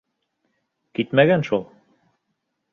[1.01, 1.65] Китмәгән шул.